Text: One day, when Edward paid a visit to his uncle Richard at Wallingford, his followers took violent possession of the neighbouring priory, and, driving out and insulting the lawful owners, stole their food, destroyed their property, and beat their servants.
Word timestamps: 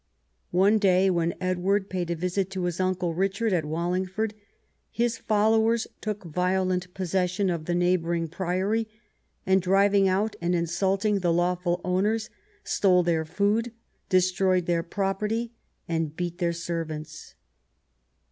One 0.49 0.79
day, 0.79 1.11
when 1.11 1.35
Edward 1.39 1.87
paid 1.87 2.09
a 2.09 2.15
visit 2.15 2.49
to 2.49 2.63
his 2.63 2.79
uncle 2.79 3.13
Richard 3.13 3.53
at 3.53 3.65
Wallingford, 3.65 4.33
his 4.89 5.19
followers 5.19 5.85
took 6.01 6.23
violent 6.23 6.91
possession 6.95 7.51
of 7.51 7.65
the 7.65 7.75
neighbouring 7.75 8.27
priory, 8.27 8.87
and, 9.45 9.61
driving 9.61 10.07
out 10.07 10.35
and 10.41 10.55
insulting 10.55 11.19
the 11.19 11.31
lawful 11.31 11.81
owners, 11.83 12.31
stole 12.63 13.03
their 13.03 13.25
food, 13.25 13.73
destroyed 14.09 14.65
their 14.65 14.81
property, 14.81 15.51
and 15.87 16.15
beat 16.15 16.39
their 16.39 16.51
servants. 16.51 17.35